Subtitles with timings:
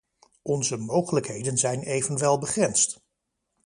[0.43, 2.99] Onze mogelijkheden zijn evenwel begrensd.